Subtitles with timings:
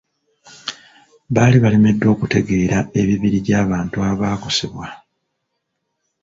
[1.33, 4.87] Baali balemeddwa okutegeera ebibiri gy'abantu abaakosebwa.